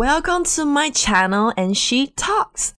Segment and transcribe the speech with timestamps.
[0.00, 2.70] Welcome to my channel and she talks.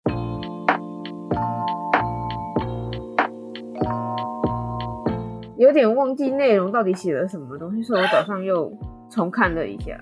[5.57, 8.73] 有点忘记内容到底写了什么东西，所以我早上又
[9.11, 10.01] 重看了一下。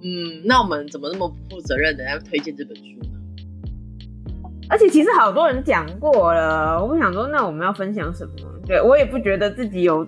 [0.00, 3.18] 嗯，那我们怎么那么不负责任的要推荐这本书呢？
[4.70, 8.32] 而且其实好多人讲过了，我不想说，那我们要分享什么？
[8.64, 10.06] 对我也不觉得自己有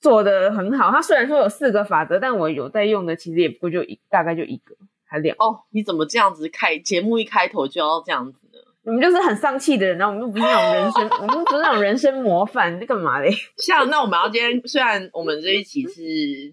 [0.00, 0.92] 做的很好。
[0.92, 4.76] 他虽然说有四个法则，但我有在用的，其实也不过就一，大概就一个
[5.12, 5.36] 还两。
[5.38, 8.58] 哦，你怎么这样子开节目一开头就要这样子呢？
[8.84, 13.30] 你们就是很丧气的人，然后我们又不是那种人生， 我们不是那种人生模范，你干嘛嘞？
[13.58, 16.02] 像那我们要今天，虽然我们这一期是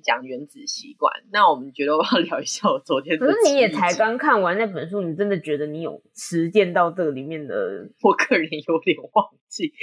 [0.03, 3.17] 讲原子习惯，那我们觉得我要聊一下我昨天。
[3.17, 7.89] 可是你也才刚看完那本书，你真的觉得你有实践到这个里面的？
[8.03, 9.73] 我个人有点忘记。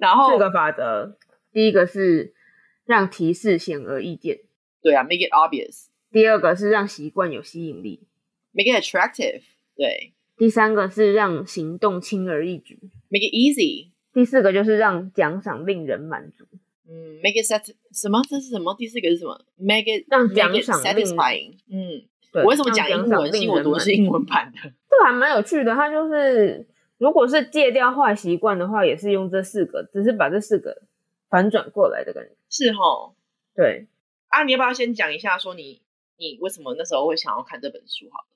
[0.00, 1.16] 然后这个法则，
[1.50, 2.34] 第一个是
[2.84, 4.36] 让提示显而易见，
[4.82, 5.86] 对啊，make it obvious。
[6.14, 8.06] 第二个是让习惯有吸引力
[8.52, 9.42] ，make it attractive。
[9.76, 10.12] 对。
[10.36, 13.90] 第三个是让行动轻而易举，make it easy。
[14.12, 16.44] 第四个就是让奖赏令人满足，
[16.88, 18.22] 嗯，make it sat 什么？
[18.28, 18.74] 这是什么？
[18.78, 21.54] 第四个是什么？make it 让奖赏 satisfying。
[21.68, 23.34] 嗯，我为什么讲英文？
[23.34, 24.70] 因为我读的是英文版的。
[24.88, 25.74] 这还蛮有趣的。
[25.74, 26.64] 它就是
[26.98, 30.82] 如果是戒掉坏习惯的话，也是用这四个，只是把这四个
[31.28, 32.30] 反转过来的感觉。
[32.48, 33.14] 是哈，
[33.56, 33.88] 对。
[34.28, 35.80] 啊，你要不要先讲一下，说你
[36.18, 38.06] 你为什么那时候会想要看这本书？
[38.10, 38.26] 好了，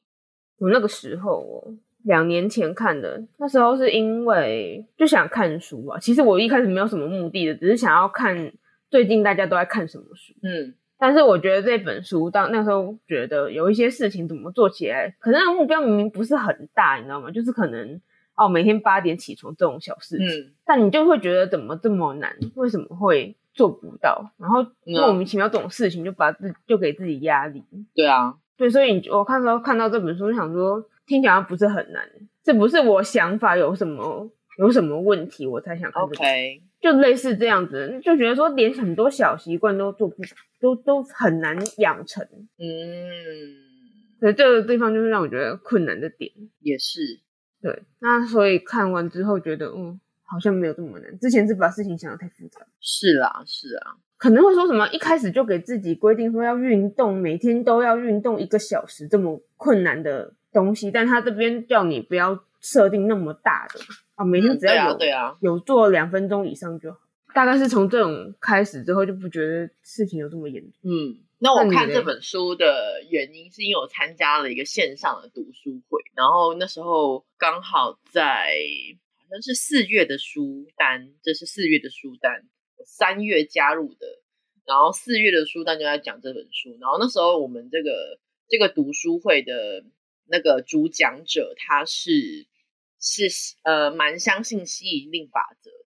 [0.59, 1.79] 我那个时候哦。
[2.05, 5.99] 两年前看的，那时候是因为就想看书吧。
[5.99, 8.53] 其实我一开始没有什么目的的，只是想要看
[8.89, 10.33] 最近大家都在看什么书。
[10.43, 17.33] 嗯，但是我觉得这本书到那时候觉得有一些事情怎么做起来，可能目标明明不是很大，你知道吗？
[17.33, 18.01] 就是可能
[18.39, 22.35] 哦，每天八点起床这种小事情，但你就会觉得怎么这么难？
[22.55, 24.33] 为什么会做不到？
[24.39, 27.65] 然后莫名其妙这种事情就把自就给自己压力。
[27.95, 30.89] 对啊，对，所以你我看到看到这本书，就想说。
[31.09, 32.07] 听起来不是很难，
[32.45, 36.03] 这不是我想法有什么有什么问题，我才想看。
[36.03, 40.17] OK，就类似这样子，就觉得说连很多小习惯都做不，
[40.61, 42.23] 都都很难养成。
[42.59, 42.69] 嗯，
[44.21, 46.31] 所以这个地方就是让我觉得困难的点。
[46.61, 47.01] 也是，
[47.63, 47.83] 对。
[48.01, 51.19] 那所以看完之后觉得，嗯，好像没有这么难。
[51.19, 52.61] 之前是把事情想的太复杂。
[52.81, 60.35] 是啊，是啊，可能会说什么一开始就给自己规定说要运动，每天都要运动一个小时，这么困难的。
[60.51, 63.79] 东西，但他这边叫你不要设定那么大的
[64.15, 66.99] 啊，每天只要有对啊，有做两分钟以上就好。
[67.35, 70.73] 大概是从这种开始之后，就不觉得事情有这么严重。
[70.85, 78.59] 嗯，那我看这本书的原因，是因为我参加了一个线上的读书会，然后那时候刚好在
[79.17, 82.49] 好像是四月的书单，这是四月的书单，
[82.85, 84.07] 三月加入的，
[84.65, 89.85] 然后四月的书单就在讲这本书，然后那时候我们这个这个读书会的。
[90.31, 92.47] 那个主讲者他是
[93.01, 93.29] 是
[93.63, 95.78] 呃蛮相信吸引力法则的，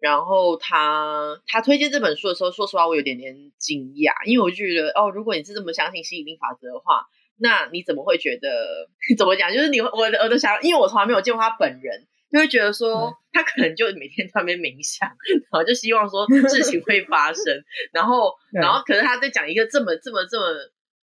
[0.00, 9.52] 然后他他推荐这本书的时候，说实话我有点点惊讶，因为我就觉得哦，如果你是这么相信吸引力法则的话，那你怎么会觉得 怎么讲？
[9.52, 15.08] 就是你我我都想，因为我从来没有见过他本人，就会觉得说他可能就每天在那边冥想，
[15.50, 17.44] 然后就希望说事情会发生，
[17.92, 20.46] 然后 然后可是他在讲一个这么这么这么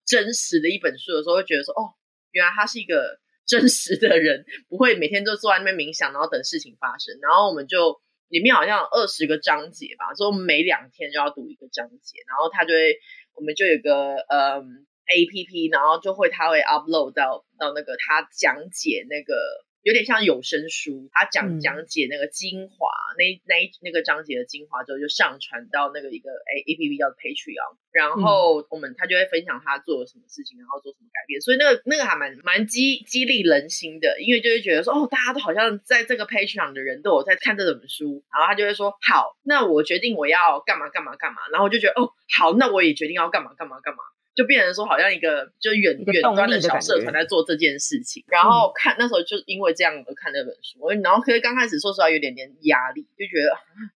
[0.06, 1.96] 真实的一本书的时候，会觉得说哦。
[2.32, 3.18] 原来他是一个
[3.48, 7.18] 真实的人，不会每天都坐在那边冥想，然后等事情发生。
[7.24, 8.00] 然后我们就
[8.30, 12.20] 里面好像有二十个章节吧，所以我们每两天就要读一个章节。
[12.28, 12.96] 然后他就会，
[13.36, 19.36] 我们就有个嗯 A P P，然后就会他会 upload 到到那个他讲解那个。
[19.84, 44.00] 有点像有声书，他讲讲解那个精华，那那一那个章节的精华之后，就上传到那个一个 A A P P 叫 Patreon，然后我们他就会分享他做了什么事情，然后做什么改变，所以那个那个还蛮蛮激激励人心的，因为就会觉得说，哦，大家都好像在这个 Patreon 的人都有在看这本书，然后他就会说，好，那我决定我要干嘛干嘛干嘛，然后我就觉得，哦，好，那我也决定要干嘛干嘛干嘛。
[44.36, 48.24] 就变成说，好像一个就远远端的小社团在做这件事情。
[48.28, 53.52] 然后看那时候就因为这样而看那本书，然后可是刚开始说实话有点点压力，就觉得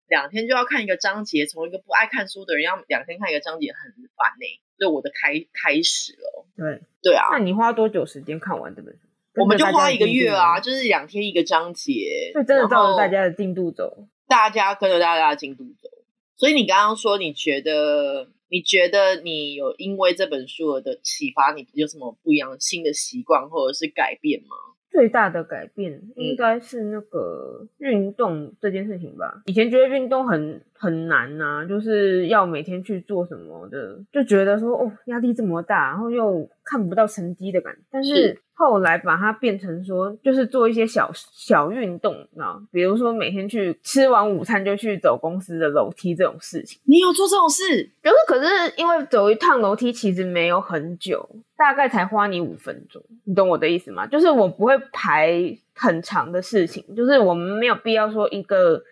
[0.09, 4.47] 两天就要看一个章节，从一个不爱看书的人要两天看一个章节很烦呢。
[4.79, 6.47] 就我的开开始了。
[6.57, 9.01] 对对啊，那你花多久时间看完这本书？
[9.37, 14.09] 我们就花一个月啊，就是两天一个章节，就真的照着大家的进度走。
[14.27, 15.89] 大家跟着大家的进度走。
[16.37, 18.29] 所以你刚刚说你觉得？
[18.53, 24.55] 你觉得你有因为这本书的启发，你有什么不一样新的习惯或者是改变吗？
[24.91, 29.41] 最大的改变应该是那个运动这件事情吧。
[29.47, 37.81] 以前觉得运动很很难呐，就是要每天去做什么的，就觉得说哦压力这么大，然后又看不到成绩的感觉。
[37.91, 46.81] 但是后来把它变成说，就是做一些小小运动啊，比如说每天去吃完午餐就去走公司的楼梯这种事情。
[46.85, 47.91] 你有做这种事？
[48.03, 51.29] 就是可是因为走一趟楼梯其实没有很久。
[51.55, 54.05] 大概才花你五分钟，你懂我的意思吗？
[54.05, 55.33] 就是我不会排
[55.77, 58.83] 很长的事情，就是我们没有必要说一个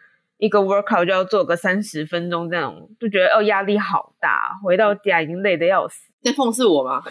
[0.41, 6.11] 一个 workout 就要做个三十分钟这种，就觉得哦压力好大，回到家已经累得要死。
[6.23, 7.03] 在讽刺我吗？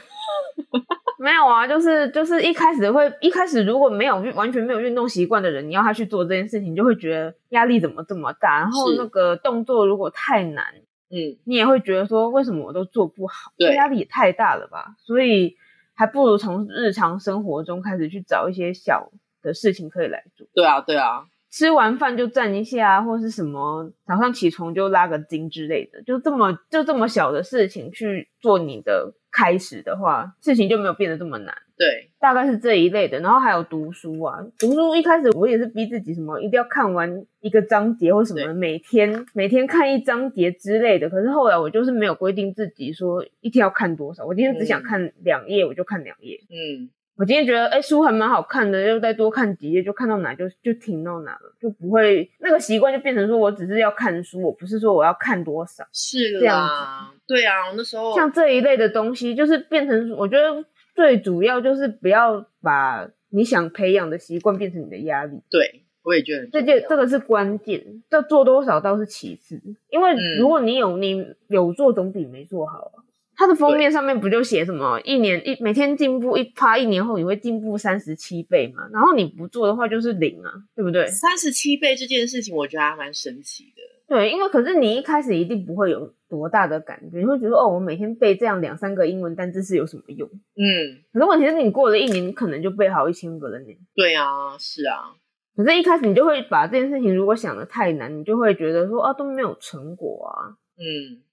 [1.20, 10.66] 没有啊，就是就是一开始会一开始如果没有完全没有运动习惯的人，你要他去做这件事情，就会觉得压力怎么这么大，然后那个动作如果太难。
[11.12, 13.52] 嗯，你也会觉得说，为什么我都做不好？
[13.58, 14.96] 对，压力也太大了吧？
[15.00, 15.56] 所以
[15.96, 19.12] 还不如从日常生活中开始去找一些小
[19.42, 20.48] 的事情可以来做。
[20.54, 29.13] 对啊，对啊，吃完饭就站一下，或是什么早上起床就拉个筋之类的，就这么就这么小的事情去做你的。
[29.31, 31.56] 开始的话，事情就没有变得这么难。
[31.78, 33.19] 对，大概是这一类的。
[33.19, 41.07] 然后还有读书啊，读书一开始我也是逼自己什么一定要看完一个章节或什么，每天每天看一章节之类的。
[41.12, 46.40] 可是后来我就是没有规定自己说一天要看多少，我今天只想看两页，我就看两页。
[46.50, 46.90] 嗯。
[47.19, 57.19] 我今天觉得，哎，书还蛮好看的，又再多看几页，就看到哪就就停到哪了，就不会那个习惯就变成说我只是要看书，我不是说我要看多少，是这样子。
[57.27, 60.63] 对啊，那时候像这一类的东西，就是变成我觉得
[60.95, 65.42] 最主要就是不要把你想培养的习惯变成你的压力。
[65.51, 73.04] 对，我也觉得这件这个是关键，这做多少倒是其次，因为如果你有你有做，总比没做好啊。
[73.40, 78.90] 它的封面上面不就写什么一年一每天进步一趴，一年后你会进步三十七倍嘛？
[78.92, 81.08] 然后你不做的话就是零啊，对不对？
[81.08, 83.82] 三十七倍这件事情，我觉得还蛮神奇的。
[84.14, 90.28] 对，因为可是你一开始一定不会有多大的感觉，你会觉得哦，我每天背这样两三个英文单词是有什么用？
[90.58, 91.00] 嗯。
[91.14, 93.68] 可是问题是你过了一年，你可能就背好一千个了呢。
[93.96, 95.16] 对啊，是啊。
[95.56, 100.60] 可是一开始你就会把这件事情如果想的太难，你就会觉得说啊都没有成果啊。
[100.76, 101.24] 嗯。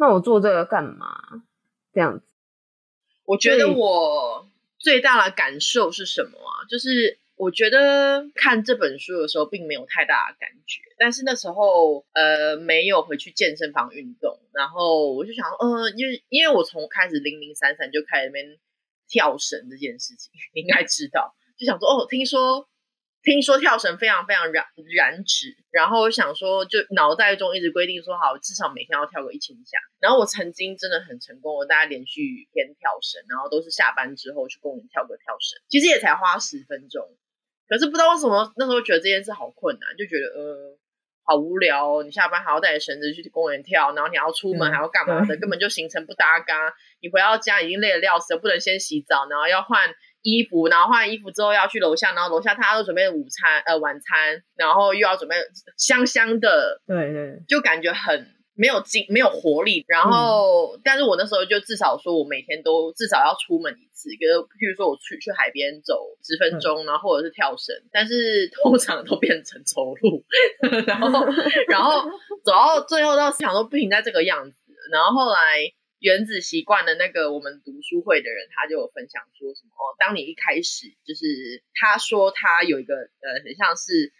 [0.00, 1.42] 那我做这个干嘛？
[1.92, 2.24] 这样子，
[3.24, 4.48] 我觉得我
[4.78, 6.62] 最大的感受是什么啊？
[6.70, 10.82] 就是我觉得看这本书的时候，并没有太大的感觉。
[10.98, 18.56] 但是那时候，呃，没有回去健身房运动，然后我就想，呃，因为因为我从开始零零散散就开始那边
[19.08, 22.68] 跳绳这件事情，你 应该知道，就想说，哦，听说。
[23.24, 29.76] 听说跳绳非常非常燃燃脂，然后我想说，就脑袋中一直规定说好，至少每天要跳个一千下。
[29.98, 37.04] 然后我曾经真的很成功，我大概连续天跳绳，然后都是下班之后去公园跳个跳绳，其实也才花十分钟。
[37.68, 40.78] 可是不知道为什么那时候觉得这件事好困难，就觉得呃
[41.24, 42.02] 好无聊。
[42.04, 46.72] 你下班还要带着绳子去公园跳，然后你要出门还要干嘛的，根本就行程不搭嘎。
[47.02, 49.92] 你回到家已经累得要死，不能先洗澡，然后要换。
[50.22, 55.36] 衣服，然后换完衣服之后要去楼下，然后楼下他都准备午餐呃晚餐，然后又要准备
[55.76, 59.84] 香香的，对对，就感觉很没有精没有活力。
[59.86, 64.28] 然后，但是我那时候就至少说我每天都至少要出门一次，跟
[64.58, 70.24] 譬如说我去去海边走十分钟，然后或者是跳绳，但是通常都变成走路，
[70.86, 71.24] 然后
[71.68, 72.02] 然后
[72.44, 74.56] 走到最后到想都不停在这个样子，
[74.92, 75.72] 然后后来。
[75.98, 84.12] 原子习惯的那个我们读书会的人，他就有分享说什么哦，当你一开始就是他说他有一个呃，很像是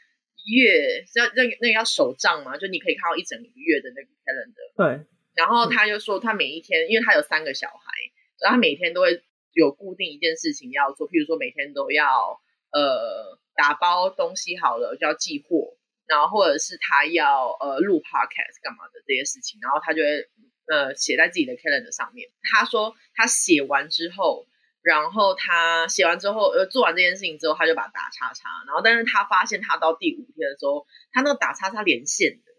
[0.50, 4.98] 月要那个那个要手账嘛，就你可以看到一整个月的那个 calendar。
[4.98, 5.06] 对。
[5.34, 7.92] 然后他就说他每一天，因为他有三个小孩，
[8.38, 9.22] 所以他每天都会
[9.52, 12.40] 有固定一件事情要做，譬如说每天都要
[12.72, 15.76] 呃打包东西好了就要寄货，
[16.08, 20.28] 然后或者是他要呃录 podcast 干嘛的这些事情，然后他就会。
[20.70, 22.28] 呃，写在自己的 calendar 上面。
[22.42, 24.46] 他说他写完之后，
[24.82, 28.48] 然后他写完之后，呃，做完这件事情之后，他就把打叉叉。
[28.66, 32.52] 然后，但是他发现他到第五天的时候，他那个打叉叉连线的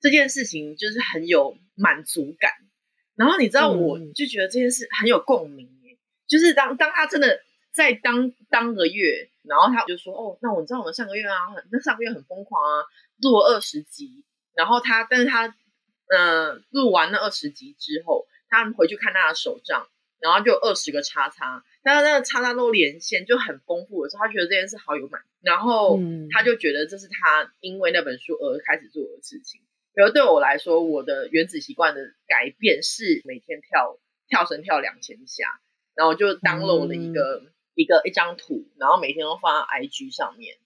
[0.00, 2.52] 这件事情就是很有满足感。
[3.16, 5.68] 然后你知道，我就觉得这件事很有共鸣
[6.28, 7.40] 就是当当他真的
[7.72, 12.84] 在当当个月，然后他就说：“哦，那我知道我们上个月啊，那上个月很疯狂啊，
[13.22, 15.54] 录了二十集。”然后他，但是他。
[16.08, 19.88] 嗯，录完那二十集之后，他们回去看他的手账，
[20.20, 25.98] 然后就有二十个叉叉，但是那个叉叉都连线，就很丰富的时候，他觉得这件事好有满，然后
[26.30, 29.60] 他就觉得这是他因为那本书而开始做的事情。
[29.98, 33.98] 而对我来说，我的原子习惯的改变是每天跳
[34.28, 35.58] 跳绳跳两千下，
[35.94, 37.42] 然后就当了我的一个
[37.74, 40.56] 一个一张图，然后每天都放在 IG 上面，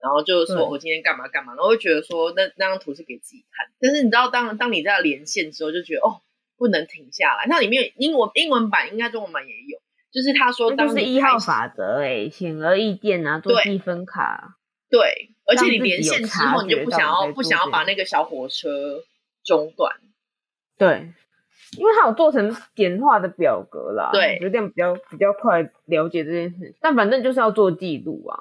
[0.00, 3.66] 然后就是说我今天干嘛干嘛，然后会觉得说那那张图是给自己看。
[3.80, 6.22] 但是你知道，当当你在连线之后，就觉得哦，
[6.56, 7.46] 不能停下来。
[7.48, 9.78] 那里面英文英文版应该中文版也有，
[10.12, 14.56] 就是他说，当是一号法则，哎，显而易见啊，做积分卡。
[14.90, 19.02] 对，而且你连线之后，你就不想要不想要把那个小火车
[19.44, 19.96] 中断。
[20.76, 21.12] 对。
[21.76, 26.74] 因为它有做成简化的表格啦，对，有点比较比较快了解这件事。
[26.80, 28.40] 但反正就是要做记录啊，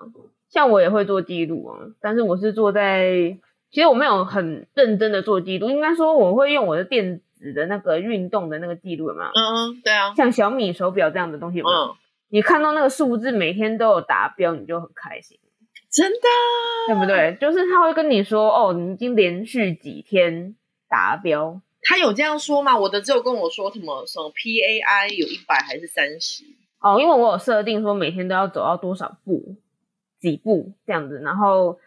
[0.50, 3.38] 像我也会做记录啊，但是我是做在，
[3.70, 11.96] 其实我没有很认真的做记录，应该说我会用我的电子的那个运动的那个记录嘛，嗯嗯，对啊，像小米手表这样的东西，嗯，
[12.30, 15.38] 你看到那个数字每天都有达标，你就很开心，
[15.92, 16.20] 真的，
[16.88, 17.38] 对不对？
[17.40, 20.56] 就是他会跟你说，哦，你已经连续几天
[20.90, 21.62] 达标。
[21.84, 22.78] 他有这样说吗？
[22.78, 26.44] 我的只有跟我说什么什么 PAI 有一百还是三十
[26.82, 29.56] 哦，因为我有设定说每天都要走到多少步，
[30.20, 31.78] 几步这样子，然后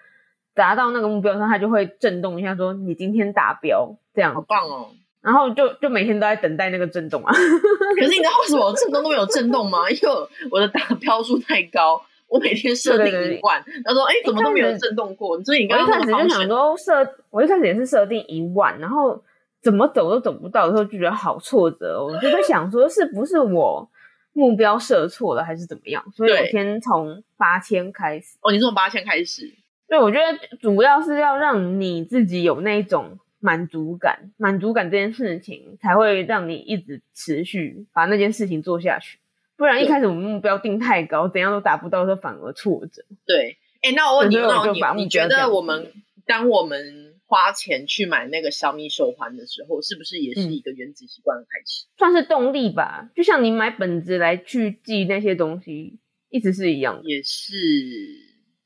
[0.55, 4.91] 达到那个目标上，它就会震动一下，说你今天达标，这样好棒哦。
[5.21, 7.33] 然后就就每天都在等待那个震动啊。
[7.33, 9.91] 可是你知道为什么震动都没有震动吗？
[9.91, 15.43] 因为我的达标数太高，我每天设定一万，他说哎怎么都没有震动过？
[15.45, 19.23] 所以你刚一开始就想说设，我一开始也是设定一万，然后。
[19.63, 22.03] 怎么走都走不到的时候，就觉得好挫折。
[22.03, 23.87] 我就在想说，是不是我
[24.33, 26.05] 目标设错了，还是怎么样？
[26.15, 28.37] 所以我先从八千开始。
[28.41, 29.53] 哦，你从八千开始？
[29.89, 39.19] 对，我觉得主要是要让你自己有那种满足感，满足感这件事情才会让你一直持续把那件事情做下去。
[39.57, 43.03] 不然一开始我们目标定太高，怎样都达不到，时候反而挫折。
[43.27, 45.93] 对，哎，那我问你，那你你觉得我们
[46.27, 47.10] 当我们？
[47.31, 51.87] 花钱去买那个小米手环的时候，是不是也是一个原子习惯的开始？
[51.97, 57.01] 算是动力吧，就像你买本子来去记那些东西，一直是一样。
[57.05, 57.55] 也是，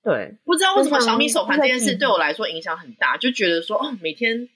[0.03, 0.39] 对。
[0.47, 4.49] 不知道为什么小米手环这件事对我来说影响很大，就觉得说哦，每天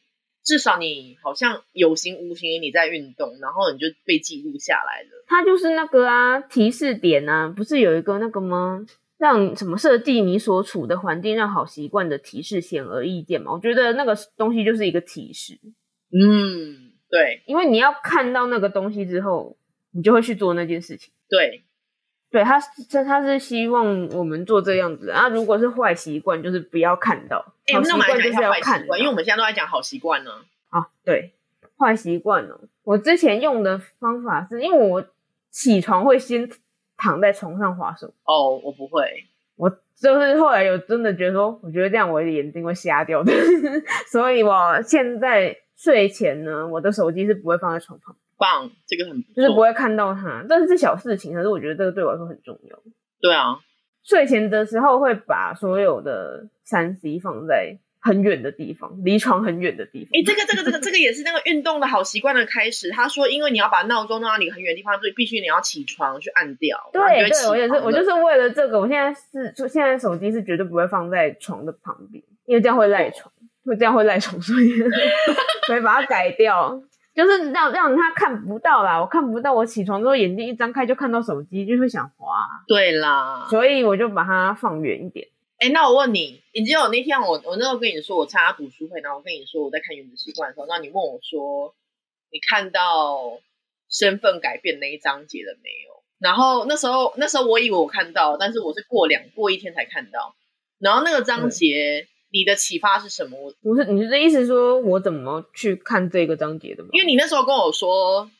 [0.43, 5.25] 至少你好像有形无形你在运动，然后你就被记录下来了。
[5.27, 8.87] 它就是那个啊，提示点啊，不是有一个那个吗？
[9.19, 13.53] 让什么设计你所处的环境，让好习惯的提示显而易见嘛？
[13.53, 15.59] 我觉得那个东西就是一个提示。
[16.13, 19.57] 嗯，对，因为你要看到那个东西之后，
[19.91, 21.13] 你就会去做那件事情。
[21.29, 21.65] 对，
[22.31, 25.29] 对，他这他是希望我们做这样子啊。
[25.29, 27.55] 如果是坏习惯，就是不要看到。
[27.75, 30.31] 好习惯就是要看，因为我们现在都在讲好习惯呢。
[30.69, 31.35] 啊，对，
[31.77, 32.61] 坏习惯哦。
[32.85, 35.05] 我之前用的方法是因为我
[35.51, 36.49] 起床会先。
[36.99, 39.02] 躺在床上划手哦，我不会，
[39.57, 43.33] 我就是后来有真的觉得说，我觉得这样我的眼睛会瞎掉的，
[44.12, 52.78] 所以我现在睡前呢，我的手机是不会放在床旁，棒，这个很就是不会看到它，这是小事情，可是我觉得这个对我来说很重要。
[53.21, 53.57] 对啊，
[54.02, 57.78] 睡前的时候会把所有的三 C 放在。
[58.00, 60.11] 很远的地方，离床很远的地方。
[60.12, 62.90] 哎，这个这个这个 这个也是那个运动的好习惯的开始。
[62.90, 66.78] 他说，因为你要把闹钟弄到你很远的地方，所以必须你要起床去按掉。
[66.93, 68.81] 对对，我也是，我就是为了这个。
[68.81, 73.33] 我现在是，现在手机是绝对不会放在床的旁边，因为这样会赖床，
[73.64, 74.69] 会这样会赖床，所以
[75.67, 76.81] 所以把它改掉，
[77.14, 79.00] 就是让让他看不到啦。
[79.00, 82.26] 我看不到，我起床之后眼睛一张开就看到手机，就会想滑。
[82.69, 85.26] 对啦，所以我就把它放远一点。
[85.59, 91.75] 哎，那我问你，你记得我那天我我那时候跟你说我参加读书会，然后我跟你说我在看《原子习惯》的时候，那你问我说
[92.31, 93.41] 你看到
[93.91, 96.05] 身份改变那一章节了没有？
[96.21, 100.37] 然后那时候那时候我以为我看到，但是我是过两过一天才看到。
[100.79, 103.53] 然后那个章节你的启发是什么？
[103.61, 106.91] 不是你的意思说我怎么去看这个章节的吗？
[106.93, 108.31] 因为你那时候跟我说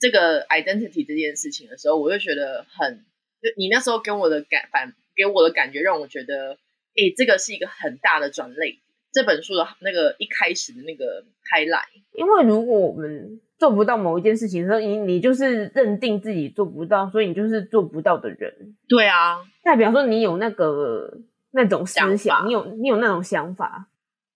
[0.00, 3.04] 这个 identity 这件事情的时候，我就觉得很，
[3.42, 4.94] 就你那时候跟我的感反。
[5.14, 6.56] 给我的感觉让我觉得，
[6.96, 8.80] 哎，这个是一个很大的转类。
[9.12, 18.74] 这本书的那个一开始的那个开来，因为如果我们做不到某一件事情的时候，你你就是认定自己做不到，所以你就是做不到的人。
[18.88, 21.18] 对啊，代表说你有那个
[21.50, 23.90] 那种思想，你有你有那种想法，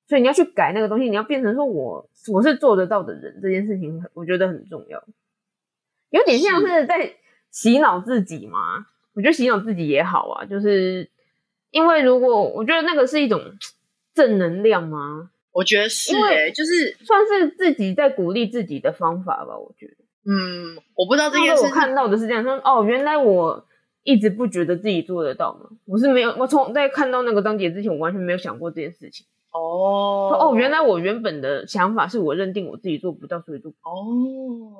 [0.08, 3.40] 所以你要去改那个东西，你要变成说我我是做得到的人。
[3.42, 5.02] 这件事情我觉得很重要，
[6.10, 7.14] 有点像是在
[7.50, 8.58] 洗脑自己嘛。
[9.14, 11.10] 我觉得洗脑自己也好啊，就是
[11.76, 13.38] 因为如果我觉得那个是一种
[14.14, 15.28] 正能量吗？
[15.52, 19.58] 我觉得是，哎，就是算是自己在鼓励自己的方法吧。
[19.58, 23.66] 我觉得，嗯，我不知道这件事，我看到的是这样说，哦，原来我
[24.02, 25.68] 一直不觉得自己做得到嘛。
[25.84, 29.26] 我是没有，我从在看到那个章节之前，我完全没有想过这件事情。
[29.52, 33.70] 哦，哦，原来我原本的想法是我认定我自己做不到，所以做。
[33.82, 34.72] 哦，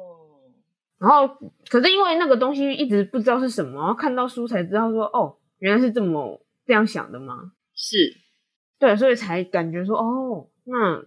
[0.99, 1.29] 然后
[1.69, 7.53] 可是因为那个东西一直不知道是什么，然后看到书才知道说，哦，原来是这么这样想的吗？
[7.75, 8.17] 是，
[8.79, 11.05] 对，所以才感觉说，哦，那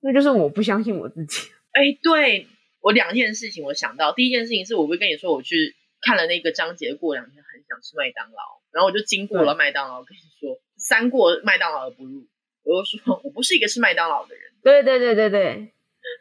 [0.00, 1.50] 那就是我不相信我自己。
[1.72, 2.46] 哎，对
[2.80, 12.26] 我两件事情我想到，第一件事情是我会跟你说，我去看了那个章节，过两天很想吃麦当劳，然后我就经过了麦当劳，跟你说三过麦当劳而不入，
[12.62, 14.52] 我就说我不是一个吃麦当劳的人。
[14.62, 15.73] 对对对对对。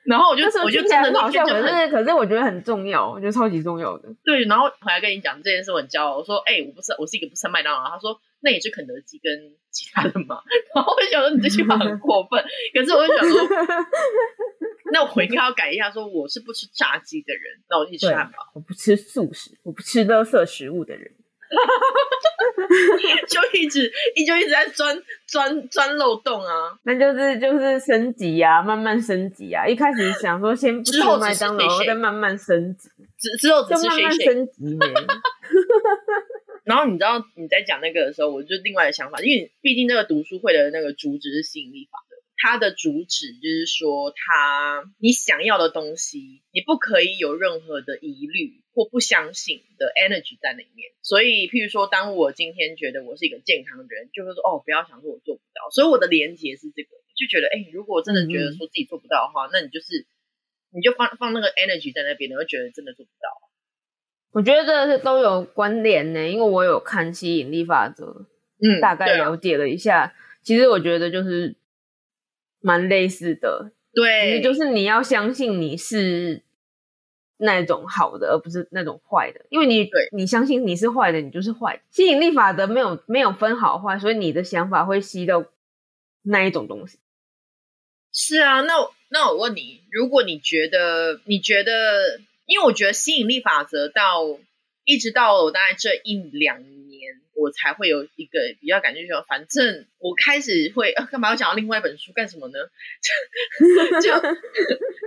[0.06, 4.10] 然后我就我就真的好笑，可是可是我觉得很重要，我觉得超级重要的。
[4.24, 6.18] 对，然后回来跟你讲这件事，我很骄傲。
[6.18, 7.90] 我说，哎，我不是我是一个不吃麦当劳。
[7.90, 9.32] 他说，那也是肯德基跟
[9.72, 10.42] 其他的嘛。
[10.76, 12.44] 然后我就想说，你这句话很过分。
[12.74, 13.40] 可是我就想说，
[14.92, 17.42] 那我应该要改一下，说我是不吃炸鸡的人。
[17.70, 21.12] 那我一直吃汉堡，我不吃素食，我不吃垃圾食物的人。
[23.28, 29.66] 就一直一就一直在钻钻钻漏洞啊，那就是就是升级啊，慢慢升级啊。
[29.68, 34.86] 一开始想说先不吃麦当劳，再慢慢升级，之之后就慢慢升级呢。
[36.64, 42.13] 然后你知道你在讲那个的时候，我就另外的想法，因为毕竟那个读书会的那个主旨是吸引力法则。
[42.44, 50.92] 它的主旨就是说，它你想要的东西，你不可以有任何的疑虑或不相信的 energy 在里面。
[51.02, 55.72] 所以，譬如说，当我今天觉得我是一个健康的人，就会说，哦，不要想说我做不到。
[55.72, 60.06] 所以我的连接是这个，就觉得，哎，如果真的觉得说自己做不到的话，那你就是
[60.76, 63.32] 你就放放那个 energy 在那边，你会觉得真的做不到。
[64.34, 68.28] 我觉得这是都有关联呢，因为我有看吸引力法则，
[68.60, 70.14] 嗯，大概了解了一下。
[70.44, 71.56] 其实我觉得就是。
[72.66, 76.42] 蛮类似的，对，就是你要相信你是
[77.36, 81.82] 那种好的，而不是那种坏的，因为你你相信你是坏的，你就是坏。
[81.92, 85.44] 吸引力法则没有没有分好坏，所以你的想法会吸到
[86.22, 87.00] 那一种东西。
[88.14, 88.74] 是啊，那
[89.10, 94.22] 那我问你，如果你觉得你觉得，因为我觉得吸引力法则到
[94.86, 96.64] 一直到我大概这一两。
[97.36, 102.60] 我才会有一个比较感觉说，反正我开始会呃，干嘛要讲到另外一本书干什么呢？
[104.02, 104.14] 就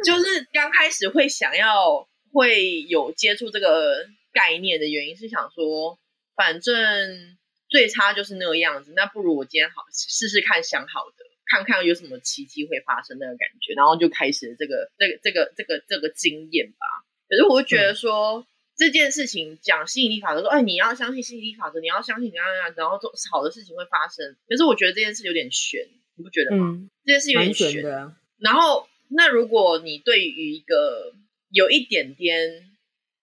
[0.04, 5.98] 就是刚开始会想要会有接触这个概念的原因是想说，
[6.34, 7.36] 反正
[7.68, 16.86] 最差就是那个样子，那不如我今天好试试看想好的，看看有什么奇迹会发生那个感觉，然后就开始这个这个这个这个这个经验吧。
[17.28, 18.46] 可是我会觉得说。
[18.76, 24.36] 这件事情讲吸引力法则，说哎，你要相信吸引力法则，你要相信怎样怎样，然后做好的事情会发生。
[24.46, 26.88] 可是我觉得这件事有点悬，你不觉得吗？
[27.04, 28.14] 这件事有点悬的。
[28.38, 31.14] 然后，那如果你对于一个
[31.50, 32.68] 有一点点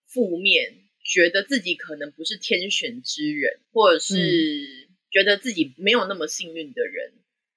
[0.07, 7.13] 负面，觉得自己可能不是天选之人，或者是觉得自己没有那么幸运的人，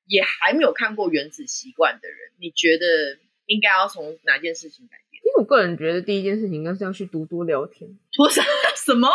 [0.06, 4.98] 也还没有看过《原子习惯》的人，你觉得应该要从哪件事情改？
[5.36, 7.90] 我个人觉得第一件事情应该是要去多多聊天。
[8.16, 8.42] 多啥？
[8.76, 9.08] 什么？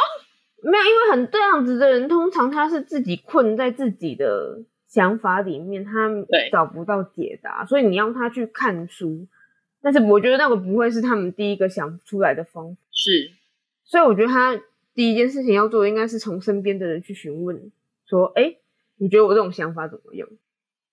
[0.64, 6.10] 没有，因为很这样子的人，通常他是自己困在自己的想法里面，他
[6.52, 9.28] 找不到解答，所以你让他去看书。
[9.82, 12.82] 但是我觉得那个不会是他们第一个想出来的方法。
[12.92, 13.32] 是，
[13.84, 14.62] 所以我觉得他
[14.94, 17.72] 第一件事情要做的，应该是从身边的人去询问，
[18.06, 18.58] 说：“哎，
[18.98, 20.28] 你觉得我这种想法怎么样？”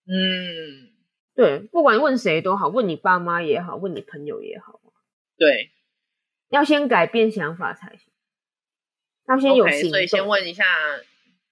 [0.09, 0.89] 嗯，
[1.35, 4.81] 对，不管问谁都好，问你爸妈也好，问你朋友也好。
[5.39, 5.71] 对，
[6.51, 8.13] 要先改变想法才行。
[9.29, 10.65] 要先有行动，所以先问一下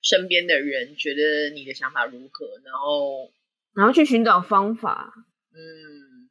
[0.02, 3.30] 身边的人，觉得你的想法如何，然后
[3.74, 5.12] 然后去寻找方法。
[5.52, 6.28] 嗯，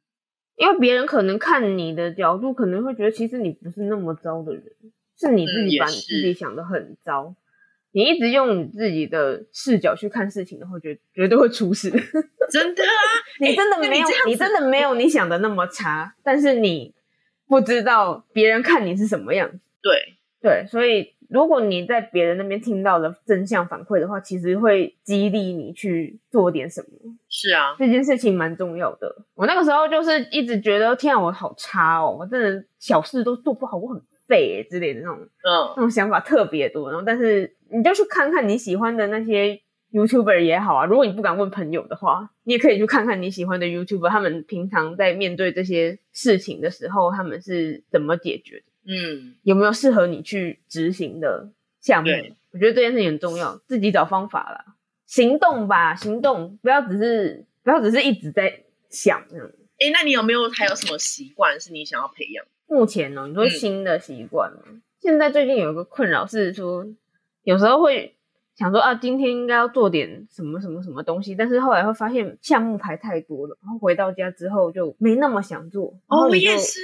[0.56, 4.64] 因为别人可能看你的角度，可能会觉得其实你不是那么糟的人，
[5.16, 7.36] 是你自己把你自己想的很糟。
[7.92, 11.90] 你一直用你自己的视角去看事情的话，绝绝对会出事。
[12.50, 12.90] 真的啊，
[13.40, 16.95] 你真的没有，你真的没有你想的那么差，但是你。
[17.48, 19.92] 不知道别人看你是什么样子，对
[20.40, 26.88] 对，所以如果你在别人那边听到了正向反馈的话，其实会激励你去做点什么。
[27.28, 29.24] 是啊，这件事情蛮重要的。
[29.34, 36.90] 我那个时候就是一直觉得，天啊，我好差哦，我真的小事都做不好，我很废之类的那种，嗯，那种想法特别多。
[36.90, 39.60] 然后，但是你就去看看你喜欢的那些。
[39.96, 48.64] YouTuber 也好啊，如果你不敢问朋友的话，你也可以去看看你喜欢的 YouTuber，他们平常在面对这些事情的时候，他们是怎么解决的？
[48.88, 52.10] 嗯，有没有适合你去执行的项目？
[52.52, 54.74] 我觉得这件事情很重要，自己找方法啦，
[55.06, 59.50] 行动吧，行动，不要只是不要只是一直在想这样。
[59.78, 62.44] 哎，那你有没有还有什么习惯是你想要培养？
[62.66, 64.58] 目前呢，你说新的习惯吗？
[65.00, 66.86] 现在最近有一个困扰是说，
[67.44, 68.12] 有时候会。
[68.56, 75.94] 想说啊，今天应该要做点什么什么什么东西，但是后来会发现项目排太多了，然后回到家之后就没那么想做。
[76.06, 76.80] 哦，我也是，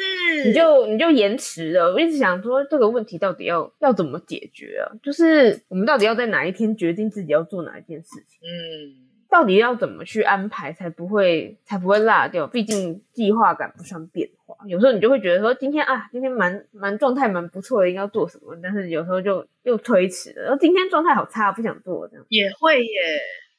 [0.46, 1.92] 你就你就延迟了。
[1.92, 4.92] 我一直想说这个问题到底要要怎么解决啊？
[5.02, 8.40] 就是我们到底要在哪一天决定自己要做哪一件事情？
[8.42, 9.11] 嗯。
[9.32, 12.46] 到底要怎么去安排才不会才不会落掉？
[12.46, 18.54] 毕竟计划赶不上变化，有时候你就会觉得说今天啊，今天蛮蛮状态蛮不错的，应该做什么？
[18.62, 20.42] 但是有时候就又推迟了。
[20.42, 22.26] 然后今天状态好差，不想做这样。
[22.28, 22.90] 也会耶，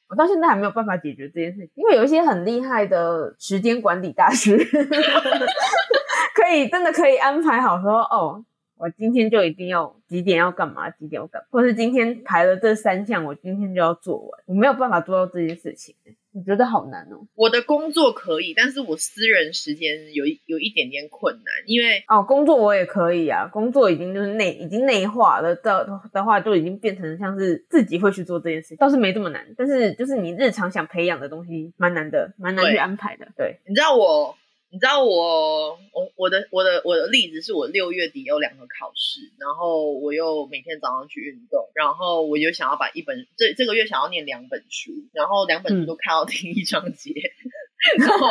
[0.08, 4.56] 我到现在还没有办法解决这件事情，因为有一些很厉害的时间管理大师，
[6.34, 8.44] 可以真的可以安排好说哦。
[8.76, 14.40] 我今天就一定要几点要干嘛，几点要干，或是今天排了这三项，我今天就要做完。
[14.46, 15.94] 我没有办法做到这件事情，
[16.32, 17.26] 我觉得好难哦。
[17.34, 29.46] 我的工作可以，但是我私人时间有有一点点困难，因为哦，工作我也可以啊，工作已经就是内已经内化了的的话，就已经变成像是自己会去做这件事，倒是没这么难。
[29.56, 33.28] 但是就是你日常想培养的东西，蛮难的，蛮难去安排的。
[33.36, 34.36] 对，你知道我。
[34.74, 47.14] 你知道我我我的我的我的例子是我六月底有两个考试，然后我又每天早上去运动，然后我就想要把一本这这个月想要念两本书，然后两本书都看到第一章节，
[48.00, 48.26] 然后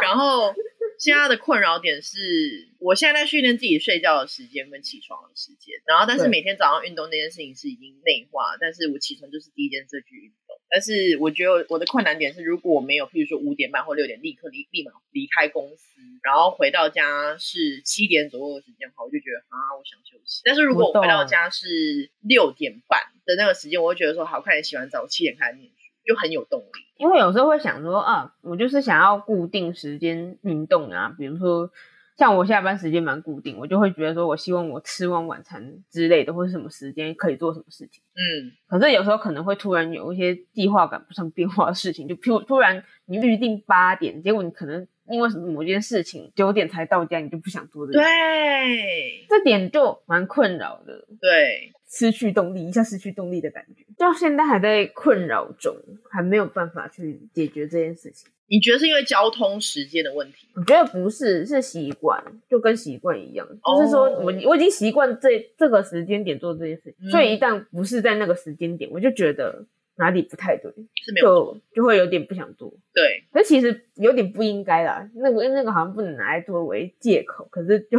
[0.00, 0.54] 然后
[1.00, 10.37] 现在的困扰点是我现在在训练自己睡觉的时间跟起床的时间，然后但是每天早上运动那件事情是已经内化，但是我起床就是第一件事去运动。
[10.70, 20.42] 但是我觉得我的困难点是，如果我没有，譬如说五点半或六点立刻立立马离开公司，然后回到家是七点左右的时间的话，我就觉得啊，我想休息。
[20.44, 25.74] 但是如果我回到家是六点半的那个时间，我会觉得说，好，快点洗完澡，七点开始念书，
[26.06, 26.86] 就很有动力。
[26.96, 31.70] 因为有时候会想说啊，我就是想要固定时间运动啊，比如说。
[32.18, 38.02] 像我下班时间蛮固定，我就会觉得说，我希望我吃完晚餐之类的，或者什么时间可以做什么事情。
[38.14, 47.98] 嗯，可是有时候可能会突然有一些计划赶不上变化的事情，就突突然你预定八点，结果你可能因为什么某件事情九点才到家，你就不想做这个。
[48.00, 51.06] 对，这点就蛮困扰的。
[51.20, 51.72] 对。
[51.90, 55.74] 失去动力，一下失去动力的感觉，到现在还在困扰中，
[56.10, 58.28] 还没有办法去解决这件事情。
[58.46, 60.48] 你觉得是因为交通时间的问题？
[60.54, 69.64] 我觉得不是，是习惯，就跟习惯一样，就是说我我已经习惯这这个时间点做这件事情，所以一旦不是在那个时间点，我就觉得。
[69.98, 72.72] 哪里不太对，是没有就就会有点不想做。
[72.94, 75.10] 对，可其实有点不应该啦。
[75.14, 77.98] 那个那个好像不能拿来作为借口，可是就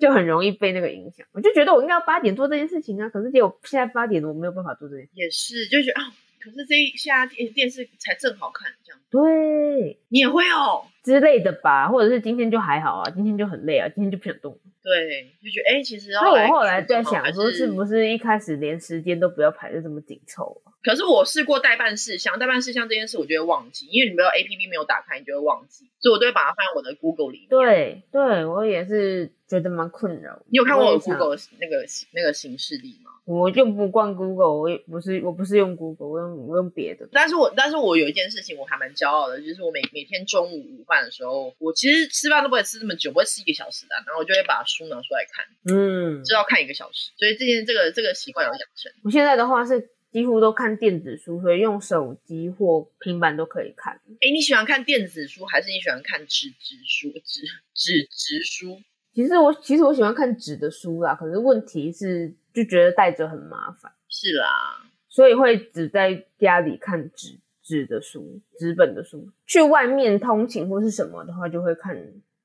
[0.00, 1.26] 就很容易被那个影响。
[1.32, 5.10] 我就觉得我应该要八点做这件事情啊，可是结果现在八点我没有办法做这件事。
[5.14, 6.04] 也是，就觉得啊，
[6.40, 9.00] 可是这一下电电视才正好看这样。
[9.10, 14.58] 对，你也会哦之类的吧，或者是今天就还好啊，今天就很累啊，今天就不想动。
[14.82, 20.74] 对，就觉得哎，其实那我后来在想说，是不是一开始连时间都不要排的这么紧凑啊？
[20.82, 27.48] 可是我试过代办事项，代办事项这件事我就会忘记，因为你没有 A P P 没有打开，你就会忘记，所以我都会把它放在我的 Google 里面。
[27.48, 30.42] 对，对我也是觉得蛮困扰。
[30.48, 33.12] 你有看过我 Google 那个那个形式力吗？
[33.24, 37.08] 我用不惯 Google，我也不是，我不是用 Google，我用我用别的。
[37.10, 48.92] 但是我但是我有一件事情我还蛮骄傲的，就是我每每天中午午饭的时候，我其实吃饭都不会吃这么久，不会吃一个小时的，然后我就会把书拿出来看，嗯，就要看一个小时，所以这件这个这个习惯有养成。
[49.04, 49.90] 我现在的话是。
[50.12, 53.92] 几乎都看电子书，所以用手机或平板都可以看。
[53.92, 57.12] 哎，你喜欢看电子书还是你喜欢看纸质书？
[57.22, 57.42] 纸
[57.74, 58.80] 纸质书？
[59.12, 63.92] 其实我其实我喜欢看纸的书啦，可是问题是就觉得带着很麻烦。
[64.08, 69.28] 是啦，所以会只在家里看纸纸的书、纸本的书。
[69.44, 71.96] 去外面通勤或是什么的话，就会看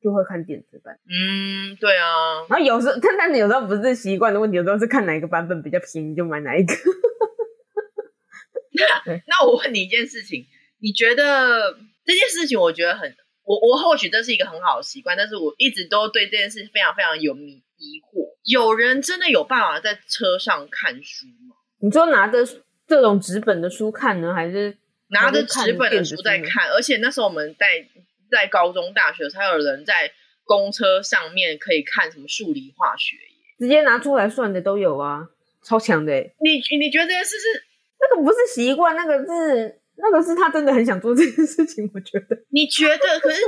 [0.02, 0.98] 就会看电子版。
[1.06, 2.42] 嗯，对啊。
[2.50, 6.74] 然后有时候，但但有时候不是习惯的问题，有时候是看哪一个版本比较便宜就买哪一个。
[9.28, 10.48] 那我问你一件事情，
[10.80, 18.32] 你觉得这件事情，我觉得很，我我或许这是一个很好的习惯，但是我一直都对这件事非常非常有迷疑惑。
[18.44, 21.56] 有人真的有办法在车上看书吗？
[21.80, 22.40] 你说拿着
[22.88, 24.76] 这种纸本的书看呢，还是
[25.12, 26.70] 拿着纸本的书在看？
[26.70, 27.88] 而且那时候我们在
[28.32, 30.12] 在高中、大学才有人在
[30.44, 33.18] 公车上面可以看什么数理化学，
[33.60, 35.28] 直接拿出来算的都有啊，
[35.64, 36.14] 超强的。
[36.14, 37.66] 你你觉得这件事是？
[38.04, 41.88] 那个不是习惯，那个是那个是他真的很想做这件事情。
[41.94, 43.20] 我觉得，你觉得？
[43.20, 43.40] 可是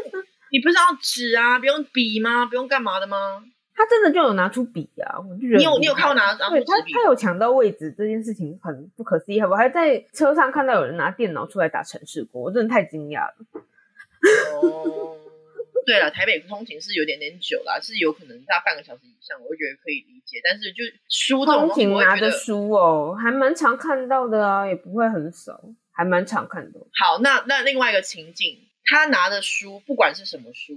[0.51, 2.45] 你不是要纸啊，不用笔吗？
[2.45, 3.43] 不用干嘛的吗？
[3.75, 5.19] 他真的就有拿出笔啊！
[5.19, 9.39] 我就觉得你有你有看到拿对他他有抢到位置这件事情很不可思议。
[9.41, 13.35] 我还在车上看到有人拿电脑出来打城市过，我真的太惊讶了。
[14.61, 15.17] 哦，
[15.85, 20.39] 对了，台北通勤是有点点久了，是有可能大半个小时以上，我会觉得可以理解。
[20.43, 25.59] 但是就书通，勤拿的书哦，还蛮常看到的啊，也不会很少，
[25.91, 26.79] 还蛮常看的。
[26.93, 27.19] 好。
[27.19, 30.73] 那那另外一个情境，他拿的书不管是什么书，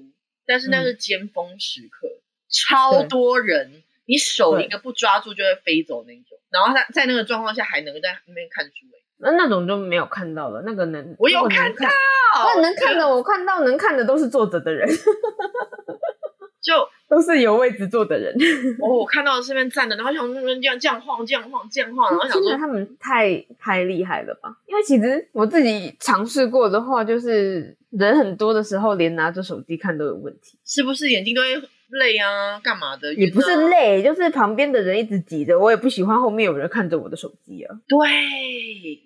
[0.46, 2.08] 但是那是尖峰时刻，
[2.48, 6.38] 超多人，你手对一个不抓住就会飞走那种。
[6.50, 14.88] 然后他在那个状况下还能在那边看书、欸，那那种就没有看到了，那个能我有看看，到，那能看的我看到能看的都是坐着的人，
[16.62, 18.34] 就 都是有位置坐的人。
[18.80, 24.56] 哦，我看到这边站的，然后想那边这样这样晃，这样晃，这样晃，然后想说，他们太太厉害了吧？
[24.66, 30.58] 因为其实我自己尝试过的话，就是人很多的时候，连拿着手机看都有问题。
[30.64, 33.12] 是不是眼睛都会累啊，干嘛的？
[33.14, 37.98] 也不是累，就是旁边的人一直挤着，我也不喜欢后面有人看着我的手机啊，对，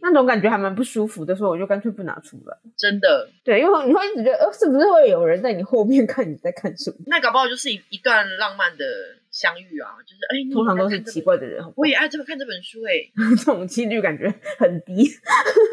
[0.02, 2.56] 那种感觉还蛮不舒服的，所以我就干脆不拿出来。
[2.76, 6.96] 真的，对，因为你会一直觉得，呃，是不是会有人在你后面看你在看什么？
[7.08, 8.84] 那搞不好就是一一段浪漫的
[9.30, 12.92] 相遇啊，就是哎，你通常都是奇怪的人，我也爱这么看这本书哎、
[13.36, 15.08] 这种几率感觉很低，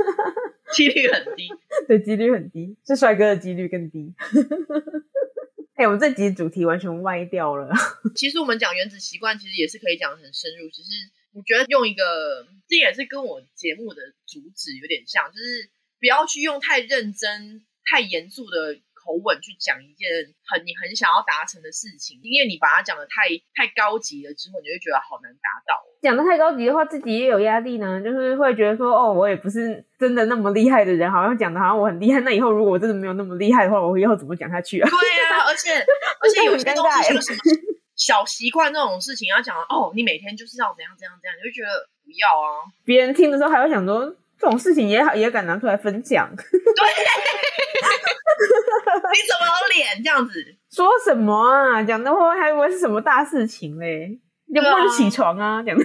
[0.73, 1.47] 几率很低。
[1.87, 4.13] 对，几率很低，是帅哥的几率更低。
[5.77, 7.71] 哎、我们这集主题完全歪掉了。
[8.17, 10.67] 其实我们讲原子习惯，其实也是可以讲得很深入。
[10.71, 10.89] 只是
[11.33, 20.03] 我觉得用一个，这也是跟我节目的主旨有点像，就是不要去用太认真、太严肃的口吻去讲一件
[20.43, 25.87] 很你很想要达成的事情，因为你把它讲的太太高级了之后，你会觉得好难达到哦。
[26.03, 32.19] 讲的太高级的话，自己也有压力呢，就是会觉得说，哦，我也不是真的那么厉害的人，好像讲的好像我很厉害。
[32.19, 34.89] 那以后如果我真的没有那么厉害的话，我以后怎么讲下去啊？
[34.89, 34.97] 对
[35.31, 35.71] 啊，而且
[36.19, 37.39] 而且有些东西像什么
[37.95, 42.67] 小习惯这种事情，要讲哦，你每天就是要怎样怎样怎样，你就觉得不要啊。
[42.85, 44.05] 别人听的时候还会想说，
[44.39, 46.43] 这种事情也好也敢拿出来分享，对
[49.13, 50.43] 你怎么有脸这样子？
[50.71, 51.81] 说什么啊？
[51.83, 54.19] 讲的话还以为是什么大事情嘞，
[54.53, 55.79] 要不对啊然就起床啊，讲啊。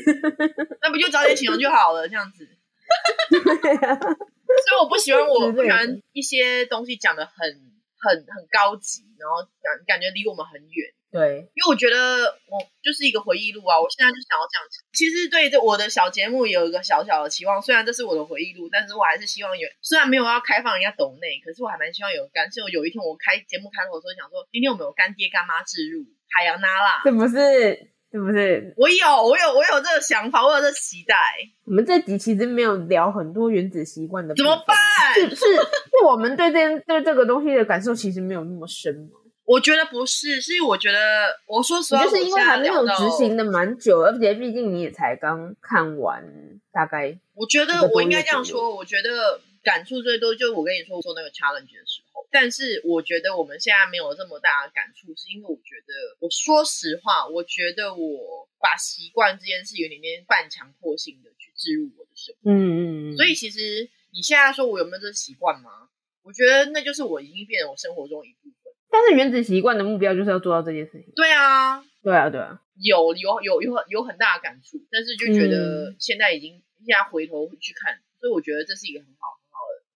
[0.83, 2.47] 那不就早点起床就好了，这样子。
[3.62, 7.72] 对啊所以我不喜欢，我不喜欢一些东西讲的很
[8.03, 10.91] 很很高级，然后感感觉离我们很远。
[11.12, 14.81] 对，因为我觉得我就是一个回忆录啊，我现在就想要这样讲。
[14.97, 22.49] 其实对这我的小节目有一个小小的期望，虽然这是我的回忆录，但是我还是希望有，虽然没有要开放人家抖内，可是我还蛮希望有干。
[22.49, 28.75] 就有一天我开节目开头的时候想说，今天我们有干爹干妈置入海洋娜拉，这不是，这不是。
[28.77, 31.16] 我有我有我有这个想法，我有这个期待，
[31.64, 34.77] 我们这集其实没有聊很多原子习惯的，怎么办？
[35.14, 35.61] 是是是
[36.05, 40.98] 我们对这对这个东西的感受其实没有那么深嘛，我觉得不是，是因为我觉得，
[41.46, 46.22] 我说实话，就是因为还没有执行的蛮久，而且毕竟你也才刚看完，
[46.70, 52.02] 大概我觉得我应该这样说，我觉得感触最多就是我跟你说做那个 challenge 的时候，
[52.33, 65.90] 但是我觉得我们现在没有这么大的感触，是因为我觉得，我说实话，我觉得我把习惯这件事有点点半强迫性的去置入我的生活，嗯嗯嗯，所以其实你现在说我有没有这个习惯吗？
[66.23, 68.73] 我觉得那就是我已经变成我生活中一部分。
[68.88, 71.12] 但是原子习惯的目标就是要做到这件事情。
[71.16, 79.41] 对啊，对啊，对啊，有有有有很有很大的感触，但是就觉得嗯现在已经、现在回头去看，所以我觉得这是一个很好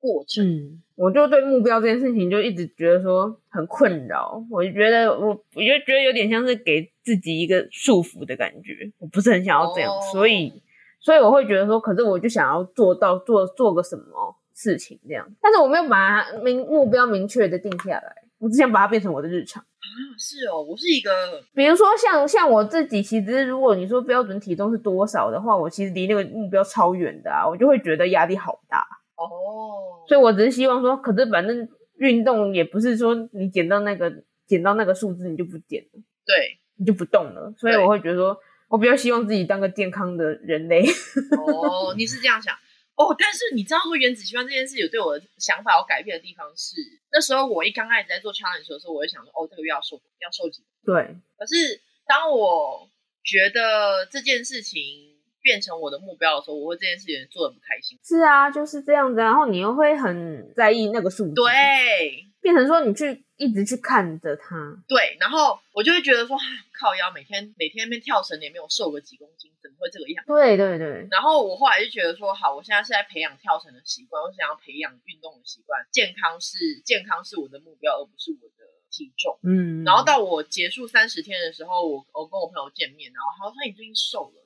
[0.07, 0.47] 过程。
[0.47, 10.63] 嗯，我就对目标这件事情就一直觉得说很困扰，我就觉得我我就觉得有点像是给自己一个束缚的感觉，我不是很想要这样，哦所以
[11.01, 19.63] 所以我会觉得说，可是我就想要做到做做个什么事情这样，但是我没有把它明目标明确的定下来，我只想把它变成我的日常。
[19.63, 19.87] 啊，
[20.19, 21.11] 是哦，我是一个
[21.55, 28.85] 比如说像像我自己，其实如果你说标准体重是多少的话，我其实离那个目标超远的啊，我就会觉得压力好大。
[29.17, 36.61] 哦，所以我只是希望说，可是反正运动也不是说你减到那个减到那个数字你就不减了，对。
[36.79, 37.55] 你就不动了。
[37.57, 40.85] 所以我会觉得说，我比较希望自己当个健康的人类。
[41.41, 42.55] 哦，你是这样想。
[42.97, 46.77] 哦，但是你知道说原子习惯这件事有对我的想法有改变的地方是，
[47.11, 52.87] 那时候我一刚开始在做 challenge 的时候，我就想说，哦，这个月要瘦要瘦几对，可是当我
[53.25, 55.16] 觉得这件事情
[55.47, 57.97] 变成我的目标的时候，我会这件事情做的不开心。
[58.03, 59.21] 是啊，就是这样子。
[59.21, 64.77] 然后你又会很在意那个数字，，对变成说你去一直去看着它。
[64.89, 66.43] 对，然后我就会觉得说，啊
[66.75, 70.25] 靠腰，每天每天那边跳绳也没有瘦个几公斤，怎么会这个样？
[70.27, 79.39] 对对对，然后我后来就觉得说，好，我现在是在培养跳绳的习惯，我想要培养运动的习惯，健康是健康是我的目标，而不是我的体重。
[79.43, 79.85] 嗯。
[79.85, 84.46] 然后到我结束三十天的时候，我我跟我朋友见面，然后他说你最近瘦了，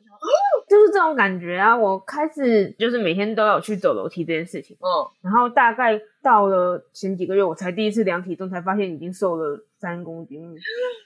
[0.68, 1.76] 就是这种感觉啊！
[1.76, 4.86] 我开始就是每天都要去走楼梯这件事情，嗯，
[5.20, 10.40] 然后大概到了前几个月，我才第一次量体重，才发现已经瘦了三公斤，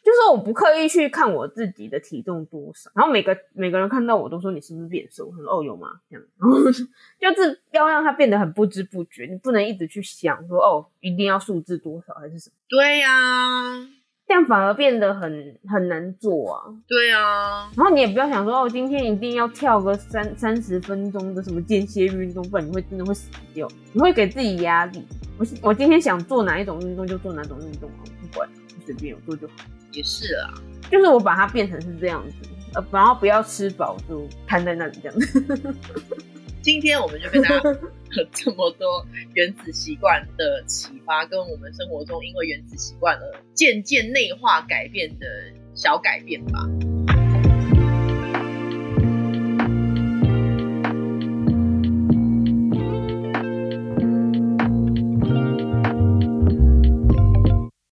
[0.04, 5.26] 就是我不刻意去看我自己的体重多少，然后每个每个人看到我都说你是不是变瘦？
[5.26, 5.88] 我说哦有吗？
[6.10, 12.56] 这样，然 后就是要让它变得很不知不觉，你不能一直去想说哦一定要数字多少还是什么？
[12.68, 13.88] 对呀。
[14.26, 16.64] 这样反而变得很很难做啊！
[16.88, 23.68] 对啊，然后你也不要想说哦，今天一定要跳个三三十分钟的什么间歇运动，不然你会真的会死掉。
[23.92, 25.06] 你会给自己压力。
[25.36, 28.48] 我我今天想做哪一种运动就做哪种运动啊，不管
[28.86, 29.54] 随便我做就好。
[29.92, 30.54] 也是啊，
[30.90, 35.74] 就是我把它变成是这样子，呃，然后不要吃饱就瘫在那里这样子。
[36.62, 37.78] 今天我们就跟大家
[38.32, 45.26] 这么多原子习惯的启发，跟我们生活中因为原子习惯而渐渐内化改变的
[45.74, 46.66] 小改变吧。